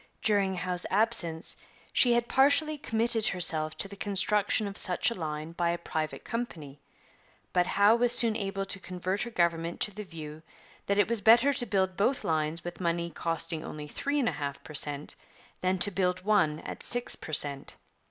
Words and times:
During 0.23 0.55
Howe's 0.55 0.87
absence 0.89 1.55
she 1.93 2.13
had 2.13 2.27
partially 2.27 2.75
committed 2.75 3.27
herself 3.27 3.77
to 3.77 3.87
the 3.87 3.95
construction 3.95 4.67
of 4.67 4.75
such 4.75 5.11
a 5.11 5.13
line 5.13 5.51
by 5.51 5.69
a 5.69 5.77
private 5.77 6.23
company, 6.23 6.79
but 7.53 7.67
Howe 7.67 7.97
was 7.97 8.11
soon 8.11 8.35
able 8.35 8.65
to 8.65 8.79
convert 8.79 9.21
her 9.21 9.29
government 9.29 9.79
to 9.81 9.93
the 9.93 10.03
view 10.03 10.41
that 10.87 10.97
it 10.97 11.07
was 11.07 11.21
better 11.21 11.53
to 11.53 11.65
build 11.67 11.97
both 11.97 12.23
lines 12.23 12.63
with 12.63 12.81
money 12.81 13.11
costing 13.11 13.63
only 13.63 13.87
three 13.87 14.17
and 14.19 14.27
a 14.27 14.31
half 14.31 14.63
per 14.63 14.73
cent 14.73 15.15
than 15.61 15.77
to 15.77 15.91
build 15.91 16.23
one 16.25 16.61
at 16.61 16.81
six 16.81 17.15
per 17.15 17.31
cent. 17.31 17.75